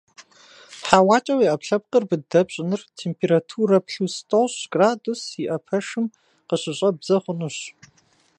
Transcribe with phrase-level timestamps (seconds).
[0.87, 6.05] ХьэуакӀэ уи Ӏэпкълъэпкъыр быдэ пщӀыныр температурэ плюс тӀощӀ градус зиӀэ пэшым
[6.47, 7.57] къыщыщӀэбдзэ хъунущ.